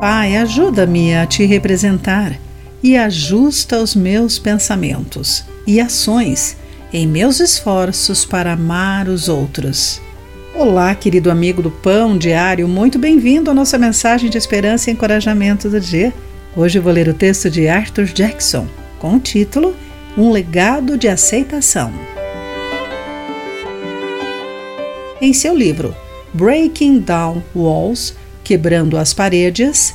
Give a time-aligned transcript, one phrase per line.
[0.00, 2.34] Pai, ajuda-me a te representar
[2.82, 6.56] e ajusta os meus pensamentos e ações
[6.90, 10.00] em meus esforços para amar os outros.
[10.54, 15.68] Olá, querido amigo do Pão Diário, muito bem-vindo à nossa mensagem de esperança e encorajamento
[15.68, 16.14] do dia.
[16.56, 18.66] Hoje vou ler o texto de Arthur Jackson
[18.98, 19.76] com o título
[20.16, 21.92] Um legado de aceitação.
[25.20, 25.94] Em seu livro
[26.32, 28.14] Breaking Down Walls
[28.50, 29.94] Quebrando as Paredes,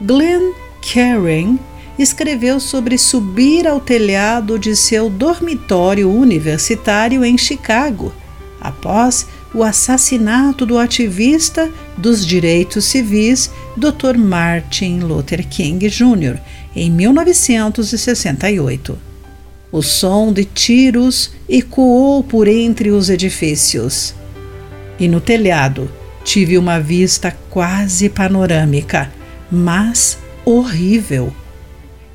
[0.00, 1.58] Glenn Caring
[1.98, 8.12] escreveu sobre subir ao telhado de seu dormitório universitário em Chicago,
[8.60, 14.16] após o assassinato do ativista dos direitos civis Dr.
[14.16, 16.38] Martin Luther King Jr.,
[16.76, 18.96] em 1968.
[19.72, 24.14] O som de tiros ecoou por entre os edifícios.
[24.96, 25.90] E no telhado,
[26.26, 29.12] Tive uma vista quase panorâmica,
[29.48, 31.32] mas horrível.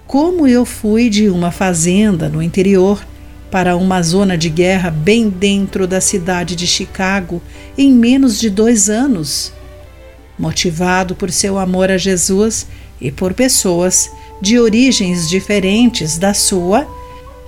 [0.05, 3.01] Como eu fui de uma fazenda no interior
[3.49, 7.41] para uma zona de guerra bem dentro da cidade de Chicago
[7.77, 9.53] em menos de dois anos.
[10.37, 12.67] Motivado por seu amor a Jesus
[12.99, 16.85] e por pessoas de origens diferentes da sua,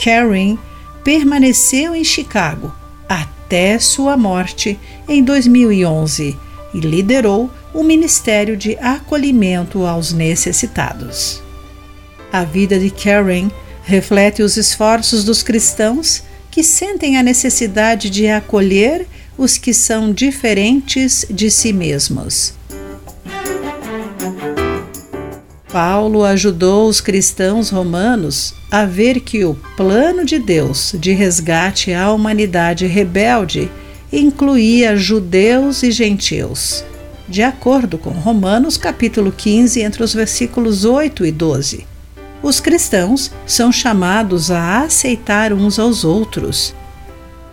[0.01, 0.57] Karen
[1.03, 2.73] permaneceu em Chicago
[3.09, 11.41] até sua morte em 2011 e liderou o Ministério de Acolhimento aos Necessitados.
[12.31, 13.49] A vida de Karen
[13.83, 19.07] reflete os esforços dos cristãos que sentem a necessidade de acolher
[19.37, 22.53] os que são diferentes de si mesmos.
[25.71, 32.11] Paulo ajudou os cristãos romanos a ver que o plano de Deus de resgate à
[32.11, 33.71] humanidade rebelde
[34.13, 36.85] incluía judeus e gentios,
[37.27, 41.87] de acordo com Romanos capítulo 15, entre os versículos 8 e 12.
[42.43, 46.75] Os cristãos são chamados a aceitar uns aos outros.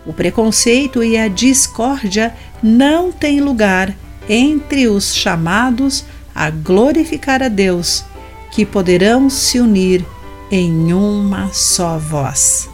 [0.04, 3.96] O preconceito e a discórdia não têm lugar
[4.28, 6.04] entre os chamados
[6.34, 8.04] a glorificar a Deus,
[8.50, 10.04] que poderão se unir
[10.50, 12.68] em uma só voz.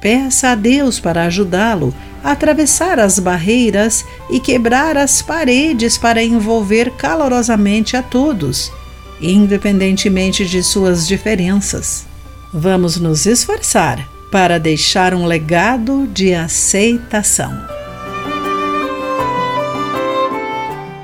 [0.00, 1.92] Peça a Deus para ajudá-lo
[2.30, 8.72] atravessar as barreiras e quebrar as paredes para envolver calorosamente a todos,
[9.20, 12.06] independentemente de suas diferenças.
[12.52, 17.52] Vamos nos esforçar para deixar um legado de aceitação.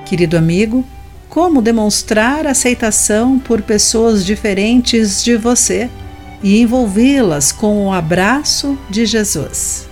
[0.07, 0.85] Querido amigo,
[1.29, 5.89] como demonstrar aceitação por pessoas diferentes de você?
[6.43, 9.92] e envolvê-las com o abraço de Jesus.